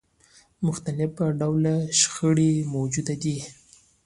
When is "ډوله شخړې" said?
1.39-2.51